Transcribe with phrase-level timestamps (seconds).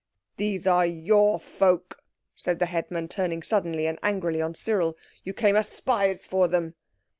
[0.37, 2.01] "These are your folk,"
[2.35, 6.73] said the headman, turning suddenly and angrily on Cyril, "you came as spies for them."